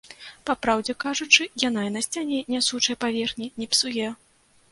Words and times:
Па 0.49 0.53
праўдзе 0.65 0.93
кажучы, 1.03 1.43
яна 1.65 1.83
і 1.89 1.91
на 1.97 2.01
сцяне 2.07 2.39
нясучай 2.53 2.99
паверхні 3.05 3.51
не 3.63 3.67
псуе. 3.75 4.09